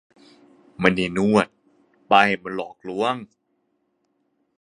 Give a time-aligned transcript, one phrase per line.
[0.79, 1.47] ไม่ได้นวด
[2.11, 3.17] ป้ายมันหลอกลวงงง